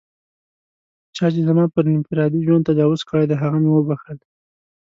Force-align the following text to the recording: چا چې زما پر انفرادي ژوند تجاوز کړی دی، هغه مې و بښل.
چا 1.15 1.25
چې 1.33 1.41
زما 1.47 1.65
پر 1.73 1.83
انفرادي 1.95 2.39
ژوند 2.45 2.67
تجاوز 2.69 3.01
کړی 3.09 3.25
دی، 3.29 3.35
هغه 3.43 3.57
مې 3.63 3.69
و 3.71 3.85
بښل. 3.87 4.17